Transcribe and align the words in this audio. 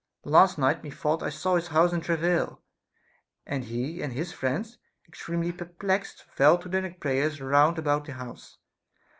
Last 0.25 0.57
night 0.57 0.83
methought 0.83 1.21
I 1.21 1.29
saw 1.29 1.53
his 1.57 1.67
house 1.67 1.93
in 1.93 2.01
travail; 2.01 2.63
and 3.45 3.65
he 3.65 4.01
and 4.01 4.11
his 4.11 4.31
friends, 4.31 4.79
extremely 5.07 5.51
perplexed, 5.51 6.23
fell 6.23 6.57
to 6.57 6.67
their 6.67 6.91
prayers 6.95 7.39
round 7.39 7.77
about 7.77 8.05
the 8.05 8.13
house. 8.13 8.57